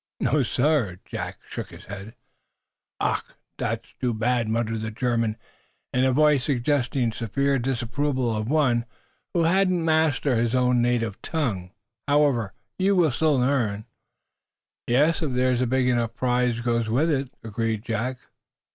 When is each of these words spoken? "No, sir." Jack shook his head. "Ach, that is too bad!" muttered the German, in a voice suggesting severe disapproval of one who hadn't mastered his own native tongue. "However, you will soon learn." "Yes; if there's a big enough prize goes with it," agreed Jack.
"No, 0.19 0.41
sir." 0.41 0.97
Jack 1.05 1.37
shook 1.47 1.69
his 1.69 1.85
head. 1.85 2.15
"Ach, 2.99 3.21
that 3.59 3.85
is 3.85 3.93
too 4.01 4.15
bad!" 4.15 4.49
muttered 4.49 4.81
the 4.81 4.89
German, 4.89 5.37
in 5.93 6.03
a 6.03 6.11
voice 6.11 6.43
suggesting 6.43 7.11
severe 7.11 7.59
disapproval 7.59 8.35
of 8.35 8.49
one 8.49 8.85
who 9.35 9.43
hadn't 9.43 9.85
mastered 9.85 10.39
his 10.39 10.55
own 10.55 10.81
native 10.81 11.21
tongue. 11.21 11.69
"However, 12.07 12.55
you 12.79 12.95
will 12.95 13.11
soon 13.11 13.41
learn." 13.41 13.85
"Yes; 14.87 15.21
if 15.21 15.33
there's 15.33 15.61
a 15.61 15.67
big 15.67 15.87
enough 15.87 16.15
prize 16.15 16.61
goes 16.61 16.89
with 16.89 17.11
it," 17.11 17.29
agreed 17.43 17.83
Jack. 17.85 18.17